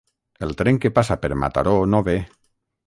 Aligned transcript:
El 0.47 0.55
tren 0.61 0.79
que 0.85 0.91
passa 0.95 1.19
per 1.27 1.31
Mataró 1.45 1.79
no 1.95 2.05
ve. 2.11 2.19